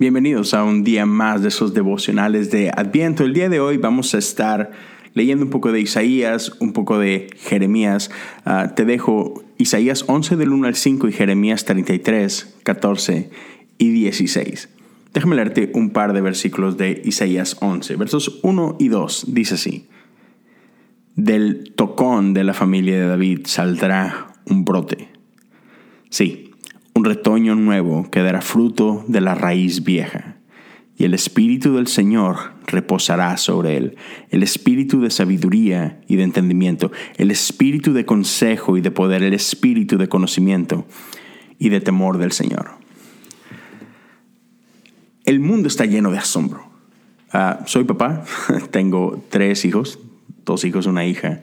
Bienvenidos 0.00 0.54
a 0.54 0.64
un 0.64 0.82
día 0.82 1.04
más 1.04 1.42
de 1.42 1.48
esos 1.48 1.74
devocionales 1.74 2.50
de 2.50 2.70
Adviento. 2.74 3.22
El 3.22 3.34
día 3.34 3.50
de 3.50 3.60
hoy 3.60 3.76
vamos 3.76 4.14
a 4.14 4.18
estar 4.18 4.70
leyendo 5.12 5.44
un 5.44 5.50
poco 5.50 5.72
de 5.72 5.80
Isaías, 5.82 6.52
un 6.58 6.72
poco 6.72 6.98
de 6.98 7.28
Jeremías. 7.36 8.10
Ah, 8.46 8.72
te 8.74 8.86
dejo 8.86 9.44
Isaías 9.58 10.06
11 10.08 10.36
del 10.36 10.52
1 10.54 10.68
al 10.68 10.74
5 10.74 11.06
y 11.06 11.12
Jeremías 11.12 11.66
33, 11.66 12.60
14 12.62 13.28
y 13.76 13.90
16. 13.90 14.70
Déjame 15.12 15.36
leerte 15.36 15.70
un 15.74 15.90
par 15.90 16.14
de 16.14 16.22
versículos 16.22 16.78
de 16.78 17.02
Isaías 17.04 17.58
11. 17.60 17.96
Versos 17.96 18.40
1 18.42 18.76
y 18.80 18.88
2 18.88 19.26
dice 19.34 19.56
así. 19.56 19.86
Del 21.14 21.74
tocón 21.76 22.32
de 22.32 22.44
la 22.44 22.54
familia 22.54 22.98
de 22.98 23.06
David 23.06 23.40
saldrá 23.44 24.32
un 24.46 24.64
brote. 24.64 25.10
Sí, 26.08 26.49
un 27.00 27.06
retoño 27.06 27.54
nuevo 27.54 28.10
que 28.10 28.20
dará 28.20 28.42
fruto 28.42 29.06
de 29.08 29.22
la 29.22 29.34
raíz 29.34 29.84
vieja. 29.84 30.36
Y 30.98 31.04
el 31.04 31.14
Espíritu 31.14 31.76
del 31.76 31.86
Señor 31.86 32.36
reposará 32.66 33.38
sobre 33.38 33.78
él, 33.78 33.96
el 34.28 34.42
Espíritu 34.42 35.00
de 35.00 35.10
sabiduría 35.10 36.02
y 36.08 36.16
de 36.16 36.24
entendimiento, 36.24 36.92
el 37.16 37.30
Espíritu 37.30 37.94
de 37.94 38.04
consejo 38.04 38.76
y 38.76 38.82
de 38.82 38.90
poder, 38.90 39.22
el 39.22 39.32
Espíritu 39.32 39.96
de 39.96 40.10
conocimiento 40.10 40.84
y 41.58 41.70
de 41.70 41.80
temor 41.80 42.18
del 42.18 42.32
Señor. 42.32 42.72
El 45.24 45.40
mundo 45.40 45.68
está 45.68 45.86
lleno 45.86 46.10
de 46.10 46.18
asombro. 46.18 46.66
Ah, 47.32 47.60
soy 47.64 47.84
papá, 47.84 48.24
tengo 48.70 49.24
tres 49.30 49.64
hijos, 49.64 50.00
dos 50.44 50.64
hijos, 50.64 50.84
una 50.84 51.06
hija. 51.06 51.40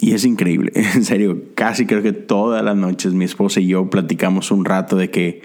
Y 0.00 0.14
es 0.14 0.24
increíble, 0.24 0.72
en 0.74 1.04
serio, 1.04 1.42
casi 1.54 1.86
creo 1.86 2.02
que 2.02 2.12
todas 2.12 2.64
las 2.64 2.76
noches 2.76 3.12
mi 3.12 3.26
esposa 3.26 3.60
y 3.60 3.68
yo 3.68 3.90
platicamos 3.90 4.50
un 4.50 4.64
rato 4.64 4.96
de 4.96 5.10
que, 5.10 5.42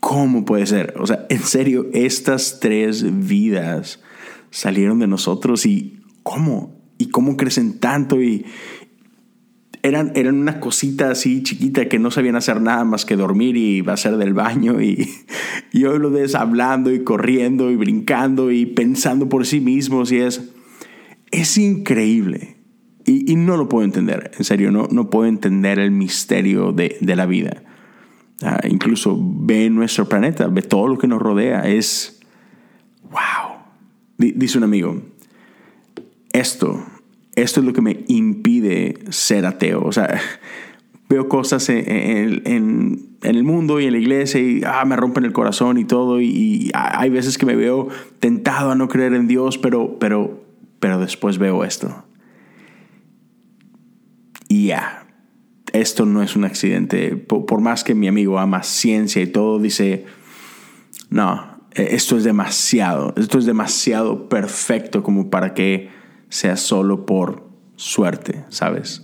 ¿cómo 0.00 0.44
puede 0.44 0.66
ser? 0.66 0.94
O 0.98 1.06
sea, 1.06 1.26
en 1.28 1.42
serio, 1.42 1.86
estas 1.92 2.58
tres 2.58 3.28
vidas 3.28 4.02
salieron 4.50 4.98
de 4.98 5.06
nosotros 5.06 5.66
y 5.66 6.00
¿cómo? 6.22 6.80
¿Y 6.96 7.08
cómo 7.10 7.36
crecen 7.36 7.80
tanto? 7.80 8.22
Y 8.22 8.46
eran, 9.82 10.12
eran 10.14 10.36
una 10.36 10.60
cosita 10.60 11.10
así 11.10 11.42
chiquita 11.42 11.90
que 11.90 11.98
no 11.98 12.10
sabían 12.10 12.36
hacer 12.36 12.62
nada 12.62 12.84
más 12.84 13.04
que 13.04 13.16
dormir 13.16 13.58
y 13.58 13.84
hacer 13.86 14.16
del 14.16 14.32
baño 14.32 14.80
y, 14.80 15.10
y 15.72 15.84
hoy 15.84 15.98
lo 15.98 16.10
ves 16.10 16.34
hablando 16.34 16.90
y 16.90 17.04
corriendo 17.04 17.70
y 17.70 17.76
brincando 17.76 18.50
y 18.50 18.64
pensando 18.64 19.28
por 19.28 19.44
sí 19.44 19.60
mismos 19.60 20.10
y 20.12 20.20
es, 20.20 20.48
es 21.30 21.58
increíble. 21.58 22.53
Y, 23.06 23.36
no 23.36 23.58
lo 23.58 23.68
puedo 23.68 23.84
entender, 23.84 24.30
en 24.36 24.44
serio, 24.44 24.70
no, 24.70 24.88
no 24.90 25.10
puedo 25.10 25.26
entender 25.26 25.78
el 25.78 25.90
misterio 25.90 26.72
de, 26.72 26.96
la 27.02 27.26
vida. 27.26 27.62
Ah, 28.42 28.60
incluso 28.66 29.18
ve 29.20 29.68
nuestro 29.68 30.08
planeta, 30.08 30.46
ve 30.46 30.62
todo 30.62 30.88
lo 30.88 30.96
que 30.96 31.06
nos 31.06 31.20
rodea, 31.20 31.68
es, 31.68 32.20
wow. 33.10 33.58
dice 34.16 34.56
un 34.56 34.64
amigo, 34.64 35.02
esto, 36.32 36.82
esto 37.36 37.60
es 37.60 37.66
lo 37.66 37.74
que 37.74 37.82
me 37.82 38.04
impide 38.08 38.98
ser 39.10 39.44
ateo. 39.44 39.82
O 39.84 39.92
sea, 39.92 40.18
veo 41.10 41.28
cosas 41.28 41.68
en, 41.68 43.10
el 43.22 43.44
mundo 43.44 43.80
y 43.80 43.86
en 43.86 43.92
la 43.92 43.98
iglesia 43.98 44.40
y 44.40 44.62
ah, 44.66 44.84
me 44.86 44.96
rompen 44.96 45.24
el 45.24 45.32
corazón 45.34 45.76
y 45.76 45.84
todo. 45.84 46.22
Y, 46.22 46.26
y, 46.26 46.70
hay 46.72 47.10
veces 47.10 47.36
que 47.36 47.44
me 47.44 47.54
veo 47.54 47.88
tentado 48.18 48.70
a 48.70 48.74
no 48.74 48.88
creer 48.88 49.12
en 49.12 49.28
Dios, 49.28 49.58
pero, 49.58 49.98
pero, 49.98 50.42
pero 50.80 50.98
después 50.98 51.36
veo 51.36 51.64
esto 51.64 52.04
ya, 54.48 55.06
esto 55.72 56.06
no 56.06 56.22
es 56.22 56.36
un 56.36 56.44
accidente. 56.44 57.16
Por, 57.16 57.60
más 57.60 57.84
que 57.84 57.94
mi 57.94 58.08
amigo 58.08 58.38
ama 58.38 58.62
ciencia 58.62 59.20
y 59.20 59.26
todo, 59.26 59.58
dice, 59.58 60.04
no, 61.10 61.58
e, 61.74 61.94
esto 61.94 62.16
es 62.16 62.24
demasiado, 62.24 63.12
esto 63.16 63.38
es 63.38 63.46
demasiado 63.46 64.28
perfecto 64.28 65.02
como 65.02 65.30
para 65.30 65.54
que 65.54 65.90
sea 66.28 66.56
solo 66.56 67.06
por 67.06 67.48
suerte, 67.76 68.44
¿sabes? 68.48 69.02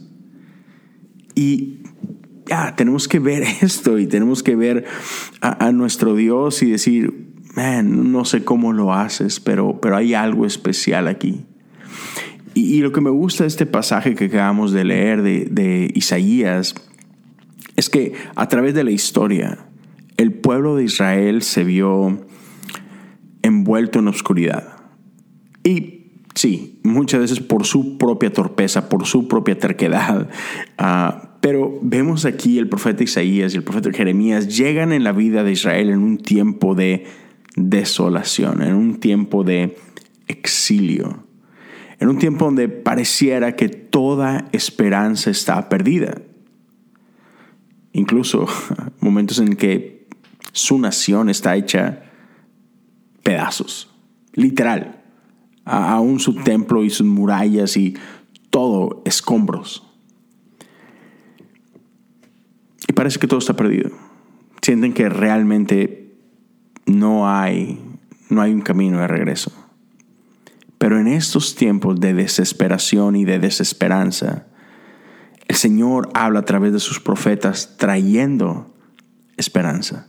Y 1.34 1.80
ya, 2.46 2.74
tenemos 2.76 3.08
que 3.08 3.18
ver 3.18 3.42
esto 3.62 3.98
y 3.98 4.06
tenemos 4.06 4.42
que 4.42 4.56
ver 4.56 4.84
a, 5.40 5.66
a 5.66 5.72
nuestro 5.72 6.14
Dios 6.14 6.62
y 6.62 6.70
decir, 6.70 7.32
man, 7.56 8.12
no 8.12 8.24
sé 8.24 8.44
cómo 8.44 8.72
lo 8.72 8.94
haces, 8.94 9.40
pero, 9.40 9.80
pero 9.80 9.96
hay 9.96 10.14
algo 10.14 10.46
especial 10.46 11.08
aquí. 11.08 11.46
Y, 12.54 12.80
lo 12.80 12.92
que 12.92 13.00
me 13.00 13.10
gusta 13.10 13.44
de 13.44 13.48
este 13.48 13.66
pasaje 13.66 14.14
que 14.14 14.26
acabamos 14.26 14.72
de 14.72 14.84
leer 14.84 15.22
de, 15.22 15.90
Isaías 15.94 16.74
es 17.76 17.88
que 17.88 18.14
a 18.34 18.48
través 18.48 18.74
de 18.74 18.84
la 18.84 18.90
historia 18.90 19.66
el 20.16 20.32
pueblo 20.32 20.76
de 20.76 20.84
Israel 20.84 21.42
se 21.42 21.64
vio 21.64 22.26
envuelto 23.42 24.00
en 24.00 24.08
oscuridad. 24.08 24.76
Y 25.64 26.12
sí, 26.34 26.80
muchas 26.82 27.20
veces 27.20 27.40
por 27.40 27.64
su 27.64 27.96
propia 27.96 28.32
torpeza, 28.32 28.88
por 28.88 29.06
su 29.06 29.28
propia 29.28 29.58
terquedad. 29.58 30.28
Ah, 30.82 31.36
pero 31.42 31.78
vemos 31.82 32.24
aquí 32.24 32.58
el 32.58 32.66
profeta 32.66 33.04
Isaías 33.04 33.52
y 33.52 33.58
el 33.58 33.64
profeta 33.64 33.92
Jeremías 33.92 34.56
llegan 34.56 34.92
en 34.92 35.04
la 35.04 35.12
vida 35.12 35.44
de 35.44 35.52
Israel 35.52 35.90
en 35.90 35.98
un 35.98 36.16
tiempo 36.16 36.74
de 36.74 37.04
desolación, 37.54 38.62
en 38.62 38.74
un 38.74 38.98
tiempo 38.98 39.44
de 39.44 39.76
exilio 40.26 41.29
en 42.00 42.08
un 42.08 42.18
tiempo 42.18 42.46
donde 42.46 42.68
pareciera 42.68 43.54
que 43.54 43.68
toda 43.68 44.48
esperanza 44.52 45.30
está 45.30 45.68
perdida. 45.68 46.22
Incluso 47.92 48.46
momentos 49.00 49.38
en 49.38 49.54
que 49.54 50.08
su 50.52 50.78
nación 50.78 51.28
está 51.28 51.56
hecha 51.56 52.02
pedazos, 53.22 53.94
literal. 54.32 55.02
Aún 55.64 56.18
su 56.20 56.34
templo 56.36 56.82
y 56.82 56.90
sus 56.90 57.06
murallas 57.06 57.76
y 57.76 57.94
todo 58.48 59.02
escombros. 59.04 59.86
Y 62.88 62.92
parece 62.94 63.20
que 63.20 63.28
todo 63.28 63.38
está 63.38 63.54
perdido. 63.54 63.90
Sienten 64.62 64.94
que 64.94 65.08
realmente 65.10 66.16
no 66.86 67.30
hay, 67.30 67.78
no 68.30 68.40
hay 68.40 68.52
un 68.52 68.62
camino 68.62 68.98
de 68.98 69.06
regreso. 69.06 69.52
Pero 70.80 70.98
en 70.98 71.08
estos 71.08 71.56
tiempos 71.56 72.00
de 72.00 72.14
desesperación 72.14 73.14
y 73.14 73.26
de 73.26 73.38
desesperanza, 73.38 74.46
el 75.46 75.56
Señor 75.56 76.08
habla 76.14 76.38
a 76.38 76.44
través 76.46 76.72
de 76.72 76.78
sus 76.80 77.00
profetas 77.00 77.76
trayendo 77.76 78.74
esperanza. 79.36 80.08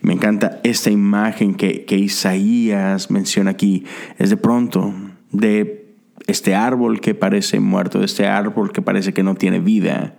Me 0.00 0.12
encanta 0.12 0.60
esta 0.62 0.90
imagen 0.90 1.56
que, 1.56 1.84
que 1.86 1.96
Isaías 1.96 3.10
menciona 3.10 3.50
aquí. 3.50 3.84
Es 4.16 4.30
de 4.30 4.36
pronto 4.36 4.94
de 5.32 5.92
este 6.28 6.54
árbol 6.54 7.00
que 7.00 7.16
parece 7.16 7.58
muerto, 7.58 7.98
de 7.98 8.04
este 8.04 8.28
árbol 8.28 8.70
que 8.70 8.80
parece 8.80 9.12
que 9.12 9.24
no 9.24 9.34
tiene 9.34 9.58
vida. 9.58 10.14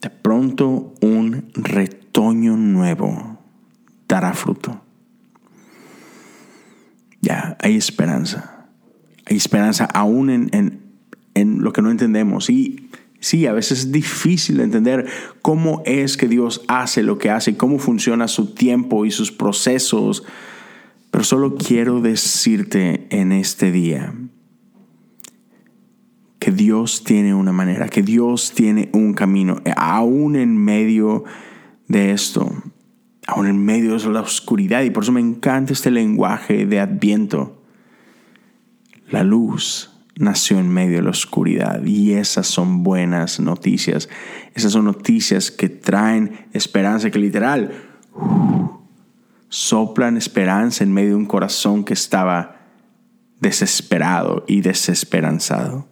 De 0.00 0.08
pronto 0.08 0.94
un 1.02 1.50
retoño 1.52 2.56
nuevo 2.56 3.38
dará 4.08 4.32
fruto. 4.32 4.82
Ya, 7.20 7.58
hay 7.60 7.76
esperanza 7.76 8.51
esperanza 9.36 9.84
aún 9.84 10.30
en, 10.30 10.80
lo 11.62 11.72
que 11.72 11.82
no 11.82 11.90
entendemos. 11.90 12.50
Y 12.50 12.88
sí, 13.20 13.46
a 13.46 13.52
veces 13.52 13.80
es 13.80 13.92
difícil 13.92 14.60
entender 14.60 15.06
cómo 15.40 15.82
es 15.86 16.16
que 16.16 16.28
Dios 16.28 16.62
hace 16.68 17.02
lo 17.02 17.18
que 17.18 17.30
hace, 17.30 17.56
cómo 17.56 17.78
funciona 17.78 18.28
su 18.28 18.54
tiempo 18.54 19.04
y 19.04 19.10
sus 19.10 19.32
procesos. 19.32 20.24
Pero 21.10 21.24
solo 21.24 21.56
quiero 21.56 22.00
decirte 22.00 23.06
en 23.10 23.32
este 23.32 23.70
día 23.70 24.14
que 26.38 26.50
Dios 26.50 27.04
tiene 27.04 27.34
una 27.34 27.52
manera, 27.52 27.88
que 27.88 28.02
Dios 28.02 28.52
tiene 28.52 28.90
un 28.92 29.14
camino, 29.14 29.60
aún 29.76 30.34
en 30.34 30.56
medio 30.56 31.22
de 31.86 32.10
esto, 32.10 32.50
aún 33.28 33.46
en 33.46 33.64
medio 33.64 33.96
de 33.96 34.08
la 34.08 34.22
oscuridad. 34.22 34.82
Y 34.82 34.90
por 34.90 35.04
eso 35.04 35.12
me 35.12 35.20
encanta 35.20 35.72
este 35.72 35.92
lenguaje 35.92 36.66
de 36.66 36.80
adviento 36.80 37.61
la 39.12 39.22
luz 39.22 39.90
nació 40.16 40.58
en 40.58 40.68
medio 40.68 40.96
de 40.96 41.02
la 41.02 41.10
oscuridad 41.10 41.84
y 41.84 42.14
esas 42.14 42.46
son 42.46 42.82
buenas 42.82 43.40
noticias. 43.40 44.08
Esas 44.54 44.72
son 44.72 44.86
noticias 44.86 45.50
que 45.50 45.68
traen 45.68 46.46
esperanza, 46.52 47.10
que 47.10 47.18
literal 47.18 47.72
soplan 49.48 50.16
esperanza 50.16 50.82
en 50.82 50.92
medio 50.94 51.10
de 51.10 51.16
un 51.16 51.26
corazón 51.26 51.84
que 51.84 51.92
estaba 51.92 52.56
desesperado 53.38 54.44
y 54.48 54.62
desesperanzado. 54.62 55.86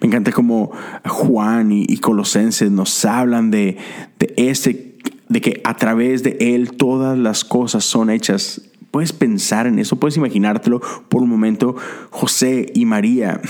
Me 0.00 0.06
encanta 0.06 0.32
cómo 0.32 0.72
Juan 1.06 1.70
y, 1.72 1.98
Colosenses 1.98 2.70
nos 2.70 3.04
hablan 3.04 3.50
de, 3.50 3.76
de, 4.18 4.32
este, 4.38 4.96
de 5.28 5.40
que 5.42 5.60
a 5.64 5.74
través 5.74 6.22
de 6.22 6.38
Él 6.40 6.76
todas 6.78 7.18
las 7.18 7.44
cosas 7.44 7.84
son 7.84 8.08
hechas 8.08 8.62
Puedes 8.96 9.12
pensar 9.12 9.66
en 9.66 9.78
eso, 9.78 10.00
puedes 10.00 10.16
imaginártelo 10.16 10.80
por 11.10 11.20
un 11.20 11.28
momento. 11.28 11.76
José 12.08 12.72
y 12.74 12.86
María, 12.86 13.42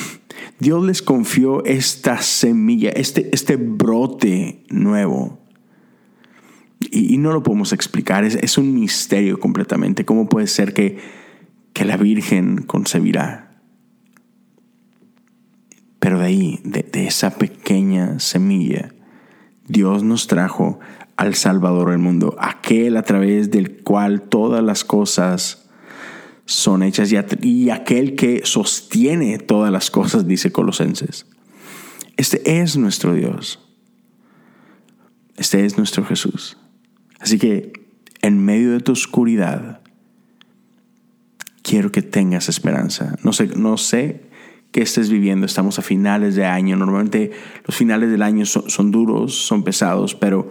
Dios 0.58 0.84
les 0.84 1.02
confió 1.02 1.64
esta 1.64 2.20
semilla, 2.20 2.90
este, 2.90 3.30
este 3.32 3.54
brote 3.54 4.64
nuevo. 4.70 5.38
Y, 6.80 7.18
no 7.18 7.32
lo 7.32 7.44
podemos 7.44 7.72
explicar, 7.72 8.24
es, 8.24 8.58
un 8.58 8.74
misterio 8.74 9.38
completamente. 9.38 10.04
¿Cómo 10.04 10.28
puede 10.28 10.48
ser 10.48 10.74
que, 10.74 10.98
que 11.72 11.84
la 11.84 11.96
Virgen 11.96 12.62
concebirá? 12.62 13.60
Pero 16.00 16.18
de 16.18 16.26
ahí, 16.26 16.60
de, 16.64 16.82
de 16.82 17.06
esa 17.06 17.38
pequeña 17.38 18.18
semilla, 18.18 18.92
Dios 19.68 20.02
nos 20.02 20.26
trajo 20.26 20.80
al 21.16 21.34
Salvador 21.34 21.90
del 21.90 21.98
mundo, 21.98 22.36
aquel 22.38 22.96
a 22.96 23.02
través 23.02 23.50
del 23.50 23.82
cual 23.82 24.22
todas 24.22 24.62
las 24.62 24.84
cosas 24.84 25.66
son 26.44 26.82
hechas 26.82 27.10
y, 27.42 27.70
aquel 27.70 28.14
que 28.14 28.42
sostiene 28.44 29.38
todas 29.38 29.72
las 29.72 29.90
cosas, 29.90 30.28
dice 30.28 30.52
Colosenses. 30.52 31.26
Este 32.16 32.60
es 32.60 32.76
nuestro 32.76 33.14
Dios. 33.14 33.60
Este 35.36 35.64
es 35.64 35.76
nuestro 35.76 36.04
Jesús. 36.04 36.56
Así 37.18 37.38
que 37.38 37.72
en 38.22 38.44
medio 38.44 38.72
de 38.72 38.80
tu 38.80 38.92
oscuridad, 38.92 39.80
quiero 41.62 41.90
que 41.92 42.02
tengas 42.02 42.48
esperanza. 42.48 43.16
No 43.22 43.32
sé, 43.32 43.48
no 43.48 43.76
sé 43.76 44.30
qué 44.70 44.82
estés 44.82 45.10
viviendo. 45.10 45.46
Estamos 45.46 45.78
a 45.78 45.82
finales 45.82 46.36
de 46.36 46.46
año. 46.46 46.76
Normalmente 46.76 47.32
los 47.66 47.76
finales 47.76 48.10
del 48.10 48.22
año 48.22 48.46
son 48.46 48.90
duros, 48.90 49.34
son 49.34 49.64
pesados, 49.64 50.14
pero 50.14 50.50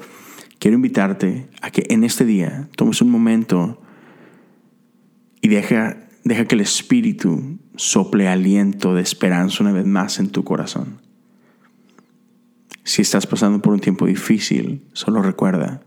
quiero 0.59 0.75
invitarte 0.75 1.47
a 1.61 1.71
que 1.71 1.85
en 1.89 2.03
este 2.03 2.25
día 2.25 2.69
tomes 2.75 3.01
un 3.01 3.09
momento 3.09 3.81
y 5.41 5.47
deja, 5.47 5.97
deja 6.23 6.45
que 6.45 6.55
el 6.55 6.61
Espíritu 6.61 7.59
sople 7.75 8.27
aliento 8.27 8.95
de 8.95 9.01
esperanza 9.01 9.63
una 9.63 9.71
vez 9.71 9.85
más 9.85 10.19
en 10.19 10.29
tu 10.29 10.43
corazón. 10.43 11.01
Si 12.83 13.01
estás 13.01 13.27
pasando 13.27 13.61
por 13.61 13.73
un 13.73 13.79
tiempo 13.79 14.05
difícil, 14.05 14.83
solo 14.93 15.21
recuerda 15.21 15.81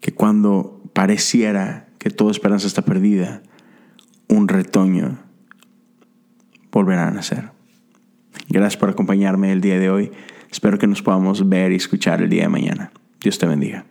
que 0.00 0.12
cuando 0.12 0.82
pareciera 0.92 1.88
que 1.98 2.10
toda 2.10 2.32
esperanza 2.32 2.66
está 2.66 2.82
perdida, 2.82 3.42
un 4.28 4.48
retoño 4.48 5.18
volverá 6.72 7.06
a 7.06 7.10
nacer. 7.12 7.50
Gracias 8.48 8.76
por 8.76 8.90
acompañarme 8.90 9.52
el 9.52 9.60
día 9.60 9.78
de 9.78 9.90
hoy. 9.90 10.12
Espero 10.50 10.78
que 10.78 10.86
nos 10.86 11.02
podamos 11.02 11.48
ver 11.48 11.72
y 11.72 11.76
escuchar 11.76 12.20
el 12.20 12.28
día 12.28 12.42
de 12.42 12.48
mañana. 12.48 12.92
Dios 13.22 13.38
te 13.38 13.46
bendiga. 13.46 13.86